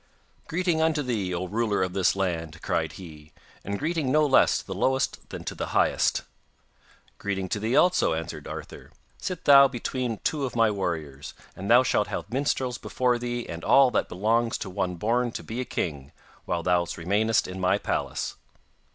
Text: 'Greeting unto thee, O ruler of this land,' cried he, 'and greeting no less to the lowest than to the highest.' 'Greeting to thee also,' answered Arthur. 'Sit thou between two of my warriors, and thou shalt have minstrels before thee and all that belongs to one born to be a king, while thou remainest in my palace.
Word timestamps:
'Greeting 0.47 0.81
unto 0.81 1.03
thee, 1.03 1.31
O 1.31 1.45
ruler 1.45 1.83
of 1.83 1.93
this 1.93 2.15
land,' 2.15 2.59
cried 2.63 2.93
he, 2.93 3.31
'and 3.63 3.77
greeting 3.77 4.11
no 4.11 4.25
less 4.25 4.57
to 4.57 4.65
the 4.65 4.73
lowest 4.73 5.29
than 5.29 5.43
to 5.43 5.53
the 5.53 5.67
highest.' 5.77 6.23
'Greeting 7.19 7.47
to 7.49 7.59
thee 7.59 7.75
also,' 7.75 8.15
answered 8.15 8.47
Arthur. 8.47 8.89
'Sit 9.19 9.45
thou 9.45 9.67
between 9.67 10.17
two 10.23 10.43
of 10.43 10.55
my 10.55 10.71
warriors, 10.71 11.35
and 11.55 11.69
thou 11.69 11.83
shalt 11.83 12.07
have 12.07 12.33
minstrels 12.33 12.79
before 12.79 13.19
thee 13.19 13.47
and 13.47 13.63
all 13.63 13.91
that 13.91 14.09
belongs 14.09 14.57
to 14.57 14.71
one 14.71 14.95
born 14.95 15.31
to 15.31 15.43
be 15.43 15.61
a 15.61 15.65
king, 15.65 16.11
while 16.45 16.63
thou 16.63 16.83
remainest 16.97 17.47
in 17.47 17.59
my 17.59 17.77
palace. 17.77 18.37